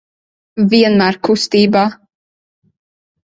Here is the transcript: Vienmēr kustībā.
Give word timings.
Vienmēr 0.71 1.19
kustībā. 1.27 1.83